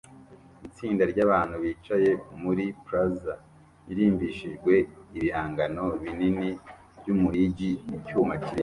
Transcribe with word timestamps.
Itsinda 0.67 1.03
ryabantu 1.11 1.55
bicaye 1.63 2.11
muri 2.41 2.63
plaza 2.85 3.33
irimbishijwe 3.91 4.73
ibihangano 5.17 5.85
binini 6.01 6.49
byumuhigi 6.99 7.71
icyuma 7.97 8.33
kibisi 8.43 8.59